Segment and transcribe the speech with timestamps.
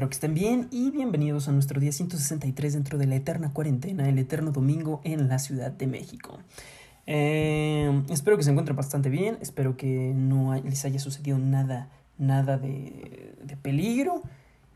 [0.00, 4.08] espero que estén bien y bienvenidos a nuestro día 163 dentro de la eterna cuarentena,
[4.08, 6.38] el eterno domingo en la Ciudad de México.
[7.06, 12.56] Eh, espero que se encuentren bastante bien, espero que no les haya sucedido nada, nada
[12.56, 14.22] de, peligro.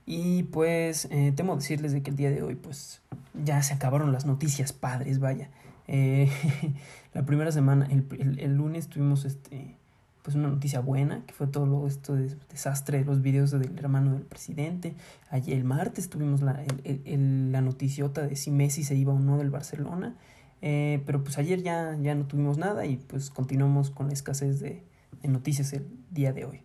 [0.05, 3.01] Y pues eh, temo decirles de que el día de hoy pues
[3.33, 5.49] ya se acabaron las noticias padres, vaya.
[5.89, 6.31] Eh,
[7.15, 9.79] la primera semana, el, el lunes tuvimos este
[10.25, 14.15] pues una noticia buena, que fue todo esto de desastre de los videos del hermano
[14.15, 14.95] del presidente.
[15.29, 19.37] Ayer el martes tuvimos la, el, la noticiota de si Messi se iba o no
[19.37, 20.17] del Barcelona.
[20.63, 24.61] Eh, pero pues ayer ya, ya no tuvimos nada y pues continuamos con la escasez
[24.61, 24.83] de,
[25.25, 26.63] noticias el día de hoy.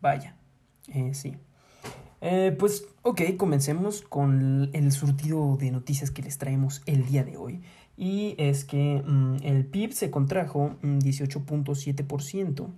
[0.00, 0.36] Vaya,
[0.86, 1.36] eh, sí.
[2.20, 7.36] Eh, pues ok, comencemos con el surtido de noticias que les traemos el día de
[7.36, 7.60] hoy.
[7.96, 12.68] Y es que mm, el PIB se contrajo 18.7%.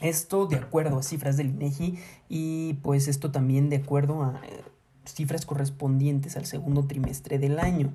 [0.00, 4.62] Esto de acuerdo a cifras del INEGI y pues esto también de acuerdo a eh,
[5.04, 7.92] cifras correspondientes al segundo trimestre del año.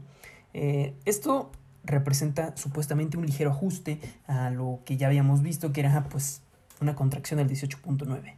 [0.53, 1.51] Eh, esto
[1.85, 6.41] representa supuestamente un ligero ajuste a lo que ya habíamos visto que era pues
[6.81, 8.35] una contracción del 18.9.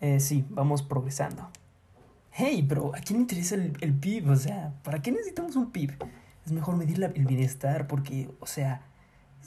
[0.00, 1.48] Eh, sí, vamos progresando.
[2.32, 4.30] Hey, pero ¿a quién interesa el, el, PIB?
[4.30, 5.92] O sea, ¿para qué necesitamos un PIB?
[6.46, 8.82] Es mejor medir el bienestar porque, o sea,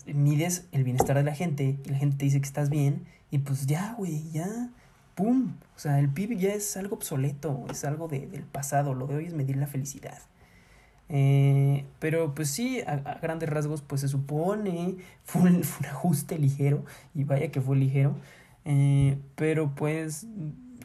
[0.05, 3.39] mides el bienestar de la gente y la gente te dice que estás bien y
[3.39, 4.69] pues ya, güey, ya,
[5.15, 5.53] ¡pum!
[5.75, 9.15] O sea, el PIB ya es algo obsoleto, es algo de, del pasado, lo de
[9.15, 10.19] hoy es medir la felicidad.
[11.09, 17.23] Eh, pero pues sí, a, grandes rasgos pues se supone, fue un, ajuste ligero y
[17.23, 18.15] vaya que fue ligero,
[18.65, 20.27] eh, pero pues,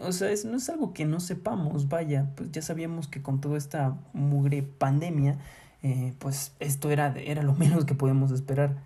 [0.00, 3.40] o sea, es, no es algo que no sepamos, vaya, pues ya sabíamos que con
[3.40, 5.38] toda esta mugre pandemia,
[5.82, 8.76] eh, pues esto era, era lo menos que podemos esperar.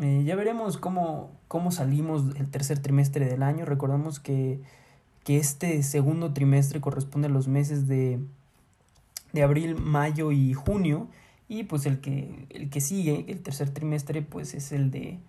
[0.00, 3.64] Eh, ya veremos cómo, cómo salimos el tercer trimestre del año.
[3.64, 4.60] Recordamos que,
[5.24, 8.20] que este segundo trimestre corresponde a los meses de,
[9.32, 11.08] de abril, mayo y junio.
[11.48, 15.20] Y pues el que, el que sigue, el tercer trimestre, pues es el de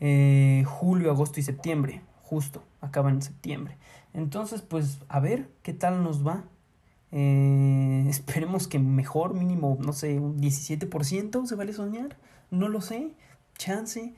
[0.00, 2.00] eh, julio, agosto y septiembre.
[2.22, 3.76] Justo, acaba en septiembre.
[4.14, 6.44] Entonces, pues a ver qué tal nos va.
[7.12, 12.16] Eh, esperemos que mejor, mínimo, no sé, un 17%, ¿se vale soñar?
[12.50, 13.12] No lo sé
[13.56, 14.14] chance.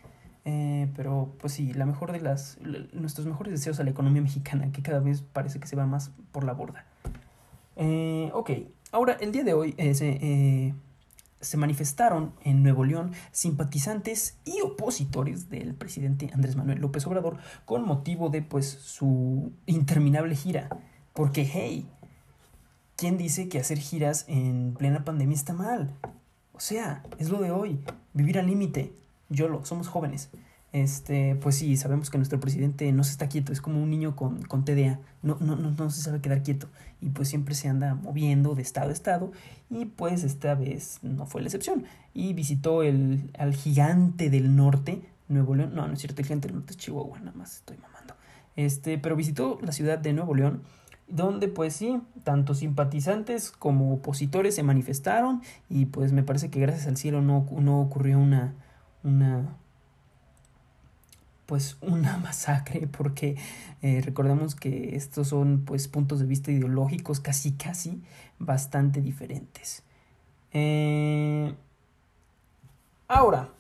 [0.49, 2.59] Eh, pero pues sí, la mejor de las,
[2.93, 6.13] nuestros mejores deseos a la economía mexicana, que cada vez parece que se va más
[6.31, 6.87] por la borda.
[7.75, 8.51] Eh, ok,
[8.93, 10.73] ahora el día de hoy eh, se,
[11.41, 17.85] se, manifestaron en Nuevo León simpatizantes y opositores del presidente Andrés Manuel López Obrador con
[17.85, 20.69] motivo de pues su interminable gira.
[21.13, 21.89] Porque hey,
[22.95, 25.93] ¿quién dice que hacer giras en plena pandemia está mal?
[26.53, 27.81] O sea, es lo de hoy,
[28.15, 28.93] vivir al límite,
[29.29, 30.31] YOLO, somos jóvenes.
[30.73, 34.15] Este, pues sí, sabemos que nuestro presidente no se está quieto, es como un niño
[34.15, 36.69] con, con TDA, no, no, no, no se sabe quedar quieto.
[37.01, 39.33] Y pues siempre se anda moviendo de estado a estado
[39.71, 41.85] y pues esta vez no fue la excepción.
[42.13, 46.49] Y visitó el, al gigante del norte, Nuevo León, no, no es cierto, el gigante
[46.49, 48.15] del norte es Chihuahua, nada más estoy mamando,
[48.55, 50.63] este, pero visitó la ciudad de Nuevo León
[51.09, 56.89] donde pues sí, tanto simpatizantes como opositores se manifestaron y pues me parece que gracias
[56.89, 58.55] al cielo no, no ocurrió una
[59.07, 59.57] una
[61.47, 63.37] pues una masacre porque
[63.81, 68.03] eh, recordemos que estos son pues puntos de vista ideológicos casi casi
[68.39, 69.83] bastante diferentes.
[70.53, 71.55] Eh,
[73.09, 73.51] ahora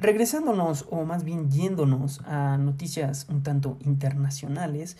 [0.00, 4.96] regresándonos o más bien yéndonos a noticias un tanto internacionales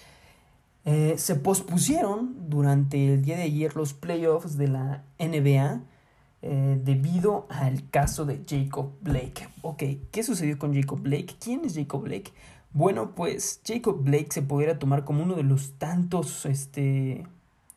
[0.85, 5.81] eh, se pospusieron durante el día de ayer los playoffs de la NBA
[6.43, 9.49] eh, debido al caso de Jacob Blake.
[9.63, 11.37] Ok, ¿qué sucedió con Jacob Blake?
[11.41, 12.33] ¿Quién es Jacob Blake?
[12.73, 17.27] Bueno, pues Jacob Blake se pudiera tomar como uno de los tantos este,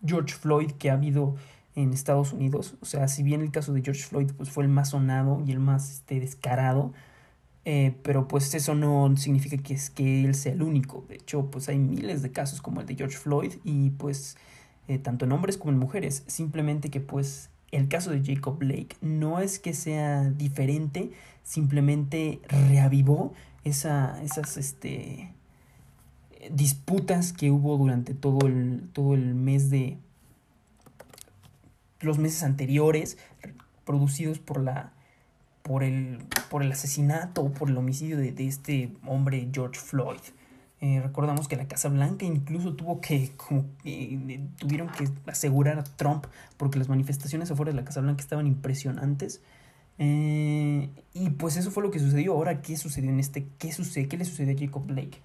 [0.03, 1.35] George Floyd que ha habido
[1.75, 2.75] en Estados Unidos.
[2.81, 5.51] O sea, si bien el caso de George Floyd pues, fue el más sonado y
[5.51, 6.93] el más este, descarado,
[7.66, 11.05] eh, pero pues eso no significa que, es, que él sea el único.
[11.09, 14.37] De hecho, pues hay miles de casos como el de George Floyd y pues
[14.87, 16.23] eh, tanto en hombres como en mujeres.
[16.28, 21.11] Simplemente que pues el caso de Jacob Blake no es que sea diferente,
[21.43, 23.33] simplemente reavivó
[23.63, 25.33] esa, esas este,
[26.51, 29.97] disputas que hubo durante todo el, todo el mes de
[32.01, 33.17] los meses anteriores
[33.85, 34.91] producidos por la
[35.63, 36.19] por el
[36.51, 40.19] por el asesinato o por el homicidio de, de este hombre George Floyd.
[40.81, 45.83] Eh, recordamos que la Casa Blanca incluso tuvo que, como, eh, tuvieron que asegurar a
[45.83, 46.25] Trump
[46.57, 49.41] porque las manifestaciones afuera de la Casa Blanca estaban impresionantes.
[49.97, 52.33] Eh, y pues eso fue lo que sucedió.
[52.33, 53.47] Ahora, ¿qué sucedió en este?
[53.57, 54.07] ¿Qué sucede?
[54.07, 55.22] ¿Qué le sucedió a Jacob Blake?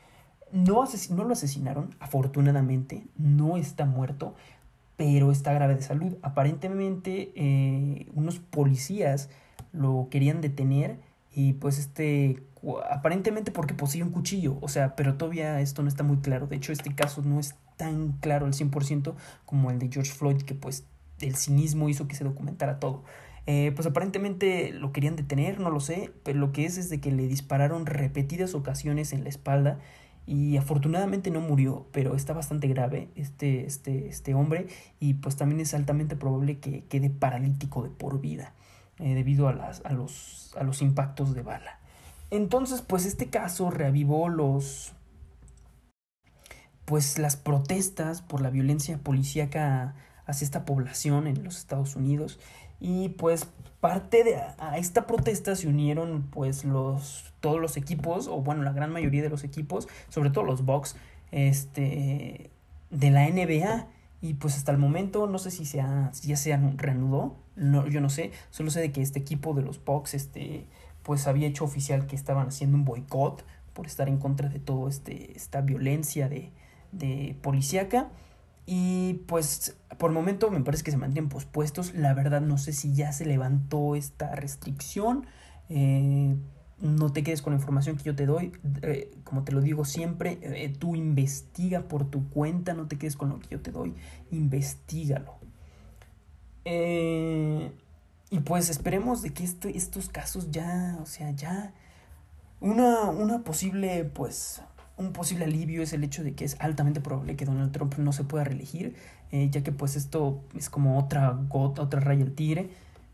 [0.53, 4.35] no, no lo asesinaron, afortunadamente, no está muerto,
[4.97, 6.17] pero está grave de salud.
[6.23, 9.31] Aparentemente eh, unos policías
[9.73, 10.99] lo querían detener
[11.33, 12.43] y pues este
[12.91, 16.47] aparentemente porque posee un cuchillo, o sea, pero todavía esto no está muy claro.
[16.47, 19.15] De hecho, este caso no es tan claro al 100%
[19.47, 20.85] como el de George Floyd, que pues
[21.21, 23.05] el cinismo hizo que se documentara todo.
[23.47, 27.01] Eh, pues aparentemente lo querían detener, no lo sé, pero lo que es es de
[27.01, 29.79] que le dispararon repetidas ocasiones en la espalda
[30.27, 34.69] y afortunadamente no murió, pero está bastante grave este, este, este hombre
[35.01, 38.53] y pues también es altamente probable que quede paralítico de por vida
[38.99, 41.80] eh, debido a, las, a, los, a los impactos de bala.
[42.31, 44.93] Entonces, pues este caso reavivó los
[46.85, 49.95] pues las protestas por la violencia policíaca
[50.27, 52.41] hacia esta población en los Estados Unidos.
[52.81, 53.47] Y pues
[53.81, 58.73] parte de a esta protesta se unieron pues los todos los equipos o bueno la
[58.73, 60.97] gran mayoría de los equipos sobre todo los Bucks
[61.31, 62.51] este
[62.91, 63.87] de la NBA
[64.21, 68.09] y pues hasta el momento no sé si, se ya se reanudó no, yo no
[68.09, 68.33] sé.
[68.51, 70.67] Solo sé de que este equipo de los Bucks este
[71.03, 74.89] pues había hecho oficial que estaban haciendo un boicot por estar en contra de todo
[74.89, 76.53] este esta violencia de,
[76.93, 78.11] de policíaca
[78.73, 81.93] y pues por momento me parece que se mantienen pospuestos.
[81.93, 85.27] La verdad no sé si ya se levantó esta restricción.
[85.69, 86.37] Eh,
[86.81, 88.53] no te quedes con la información que yo te doy.
[88.83, 93.17] Eh, como te lo digo siempre, eh, tú investiga por tu cuenta, no te quedes
[93.17, 93.95] con lo que yo te doy.
[94.31, 95.35] Investígalo.
[98.31, 101.73] Y pues esperemos de que este, estos casos ya, o sea, ya...
[102.63, 104.63] Una, una posible, pues,
[104.99, 108.13] un posible alivio es el hecho de que es altamente probable que Donald Trump no
[108.13, 108.95] se pueda reelegir,
[109.33, 112.71] eh, ya que pues esto es como otra gota, otra raya al tigre,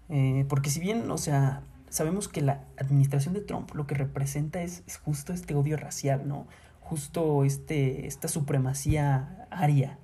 [0.09, 4.63] eh, porque si bien, o sea, sabemos que la administración de Trump lo que representa
[4.63, 6.47] es, justo este odio racial, ¿no?
[6.81, 9.99] Justo este, esta supremacía aria.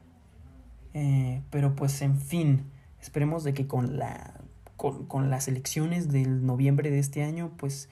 [0.94, 2.70] Eh, pero pues en fin,
[3.00, 4.34] esperemos de que con, la,
[4.82, 7.88] con, con las elecciones del noviembre de este año, pues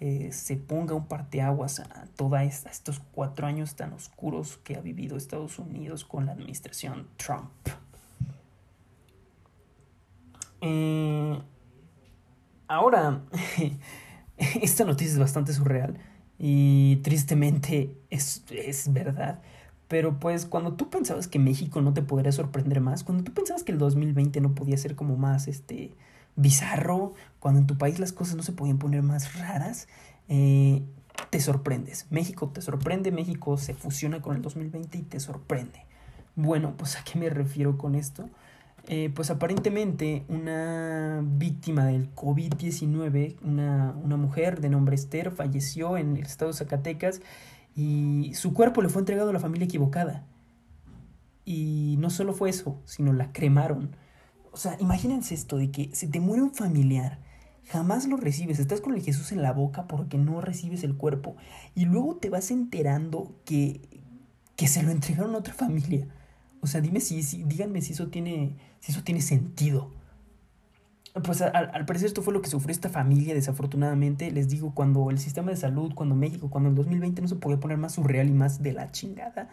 [0.00, 5.16] eh, se ponga un parteaguas a todos estos cuatro años tan oscuros que ha vivido
[5.16, 7.52] Estados Unidos con la administración Trump.
[10.62, 11.40] Eh,
[12.66, 13.22] ahora,
[14.36, 15.96] esta noticia es bastante surreal
[16.40, 19.40] y tristemente es, es verdad.
[19.86, 23.62] Pero pues cuando tú pensabas que México no te podría sorprender más, cuando tú pensabas
[23.62, 25.94] que el 2020 no podía ser como más este
[26.36, 29.88] bizarro, cuando en tu país las cosas no se podían poner más raras,
[30.28, 30.82] eh,
[31.30, 32.06] te sorprendes.
[32.10, 35.84] México te sorprende, México se fusiona con el 2020 y te sorprende.
[36.34, 38.28] Bueno, pues a qué me refiero con esto?
[38.88, 46.16] Eh, pues aparentemente una víctima del COVID-19, una, una mujer de nombre Esther, falleció en
[46.16, 47.20] el estado de Zacatecas
[47.76, 50.24] y su cuerpo le fue entregado a la familia equivocada.
[51.44, 53.96] Y no solo fue eso, sino la cremaron
[54.52, 57.18] o sea, imagínense esto de que si te muere un familiar,
[57.68, 61.36] jamás lo recibes, estás con el Jesús en la boca porque no recibes el cuerpo
[61.74, 63.80] y luego te vas enterando que,
[64.56, 66.06] que se lo entregaron a otra familia.
[66.60, 69.90] O sea, dime si, si díganme si eso tiene, si eso tiene sentido.
[71.24, 74.30] Pues al, parecer esto fue lo que sufrió esta familia, desafortunadamente.
[74.30, 77.58] Les digo, cuando el sistema de salud, cuando México, cuando el 2020 no se podía
[77.58, 79.48] poner más surreal y más de la chingada,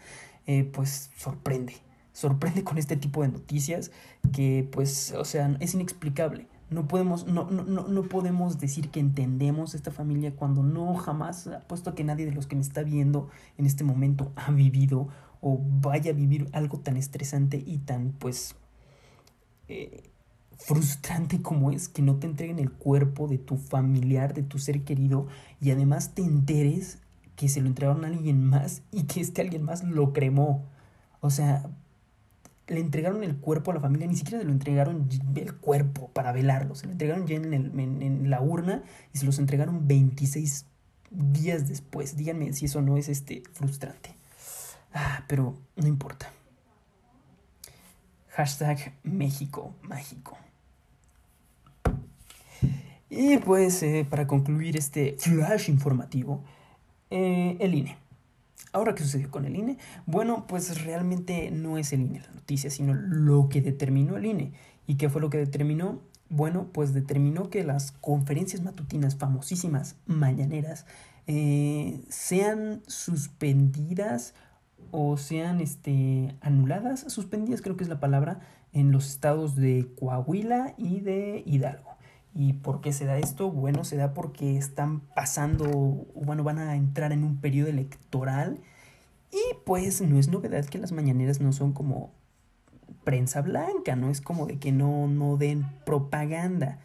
[0.45, 1.73] eh, pues sorprende
[2.19, 3.91] sorprende con este tipo de noticias
[4.33, 6.47] que pues, o sea, es inexplicable.
[6.69, 11.95] No podemos, no, no, no, podemos decir que entendemos esta familia cuando no jamás, apuesto
[11.95, 15.07] que nadie de los que me está viendo en este momento ha vivido
[15.41, 18.55] o vaya a vivir algo tan estresante y tan pues
[19.69, 20.03] eh,
[20.57, 24.83] frustrante como es que no te entreguen el cuerpo de tu familiar, de tu ser
[24.83, 25.27] querido
[25.61, 26.99] y además te enteres
[27.38, 30.67] que se lo entregaron a alguien más y que este alguien más lo cremó.
[31.21, 31.69] O sea,
[32.69, 36.31] le entregaron el cuerpo a la familia, ni siquiera se lo entregaron el cuerpo para
[36.31, 38.83] velarlo, se lo entregaron ya en, la urna
[39.13, 40.65] y se los entregaron 26
[41.11, 42.15] días después.
[42.15, 44.15] Díganme si eso no es este frustrante.
[44.93, 46.31] Ah, pero no importa.
[48.29, 50.38] Hashtag México Mágico.
[53.09, 56.43] Y pues eh, para concluir este flash informativo,
[57.09, 58.08] eh, el INE.
[58.71, 59.77] Ahora, ¿qué sucedió con el INE?
[60.05, 64.53] Bueno, pues realmente no es el INE la noticia, sino lo que determinó el INE.
[64.85, 66.01] ¿Y qué fue lo que determinó?
[66.29, 70.85] Bueno, pues determinó que las conferencias matutinas famosísimas, mañaneras,
[71.25, 74.35] eh, sean suspendidas
[74.91, 78.39] o sean este, anuladas, suspendidas creo que es la palabra,
[78.73, 81.88] en los estados de Coahuila y de Hidalgo.
[82.33, 83.51] ¿Y por qué se da esto?
[83.51, 88.59] Bueno, se da porque están pasando, bueno, van a entrar en un periodo electoral
[89.31, 92.12] Y pues no es novedad que las mañaneras no son como
[93.03, 96.79] prensa blanca, no es como de que no, no den propaganda.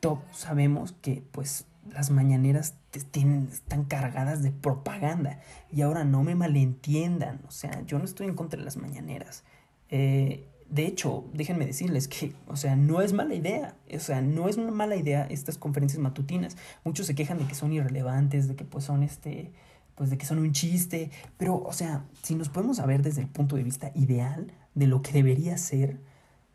[0.00, 2.74] Todos sabemos que pues las mañaneras
[3.10, 5.40] tienen, están cargadas de propaganda.
[5.70, 9.44] Y ahora no me malentiendan, o sea, yo no estoy en contra de las mañaneras.
[9.90, 13.74] Eh, de hecho, déjenme decirles que, o sea, no es mala idea.
[13.94, 16.56] O sea, no es una mala idea estas conferencias matutinas.
[16.84, 19.52] Muchos se quejan de que son irrelevantes, de que pues son este,
[19.94, 21.10] pues de que son un chiste.
[21.38, 25.00] Pero, o sea, si nos podemos ver desde el punto de vista ideal de lo
[25.00, 26.00] que debería ser,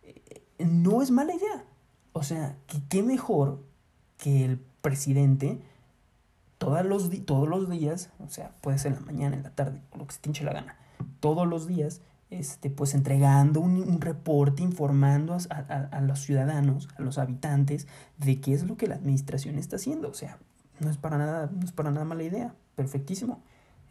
[0.04, 1.66] eh, no es mala idea.
[2.12, 2.56] O sea,
[2.90, 3.64] qué mejor
[4.18, 5.60] que el presidente
[6.60, 9.82] todos los, todos los días, o sea, puede ser en la mañana, en la tarde,
[9.98, 10.78] lo que se te la gana,
[11.20, 12.02] todos los días
[12.40, 17.88] este, pues entregando un, reporte informando a, los ciudadanos, a los habitantes,
[18.18, 20.10] de qué es lo que la administración está haciendo.
[20.10, 20.38] O sea,
[20.80, 22.56] no es para nada, no es para nada mala idea.
[22.76, 23.42] Perfectísimo.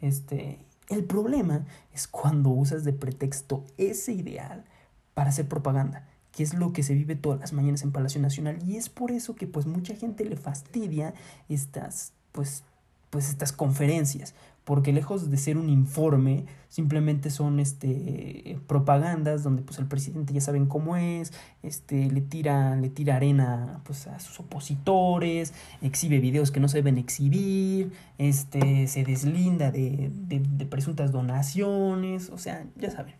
[0.01, 0.59] Este,
[0.89, 4.65] el problema es cuando usas de pretexto ese ideal
[5.13, 8.59] para hacer propaganda, que es lo que se vive todas las mañanas en Palacio Nacional.
[8.67, 11.13] Y es por eso que pues mucha gente le fastidia
[11.47, 12.63] estas, pues,
[13.13, 19.77] pues estas conferencias, porque lejos de ser un informe, simplemente son este, propagandas donde pues
[19.77, 24.39] el presidente ya saben cómo es, este, le, tira, le tira arena pues, a sus
[24.39, 25.53] opositores,
[25.83, 32.39] exhibe videos que no se deben exhibir, este, se deslinda de, de, presuntas donaciones, o
[32.39, 33.13] sea, ya saben.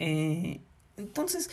[0.00, 0.58] Eh,
[0.96, 1.48] entonces,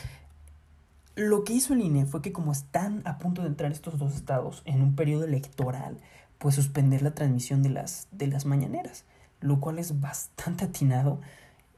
[1.14, 4.16] lo que hizo el INE fue que como están a punto de entrar estos dos
[4.16, 6.00] estados en un periodo electoral,
[6.44, 9.06] pues suspender la transmisión de las, de las mañaneras,
[9.40, 11.22] lo cual es bastante atinado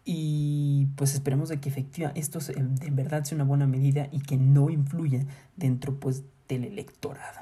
[0.04, 4.38] y pues esperemos de que efectivamente esto de verdad sea una buena medida y que
[4.38, 5.24] no influya
[5.56, 7.42] dentro pues del electorado.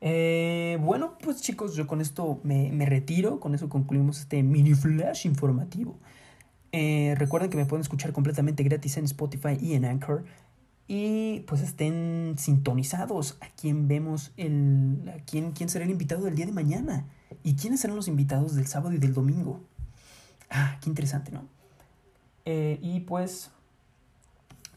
[0.00, 5.26] Eh, bueno, pues chicos, yo con esto me, retiro, con eso concluimos este mini flash
[5.26, 5.98] informativo.
[6.70, 10.24] Eh, recuerden que me pueden escuchar completamente gratis en Spotify y en Anchor
[10.92, 16.34] y pues estén sintonizados a quién vemos el a quién, quién será el invitado del
[16.34, 17.06] día de mañana
[17.44, 19.60] y quiénes serán los invitados del sábado y del domingo.
[20.50, 21.44] Ah, qué interesante, ¿no?
[22.44, 23.52] Eh, y pues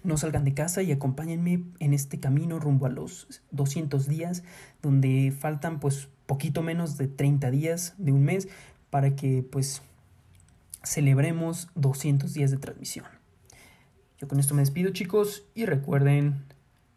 [0.04, 4.44] no salgan de casa y acompáñenme en este camino rumbo a los 200 días,
[4.84, 8.50] donde faltan pues poquito menos de 30 días de un mes
[8.92, 9.82] para que pues
[10.84, 13.23] celebremos 200 días de transmisión.
[14.28, 16.46] Con esto me despido chicos y recuerden,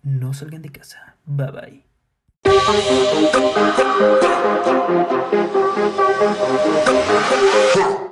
[0.02, 1.16] no salgan de casa.
[1.24, 1.86] Bye bye.